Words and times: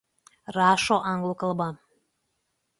Rašo 0.55 0.97
anglų 1.11 1.37
kalba. 1.45 1.71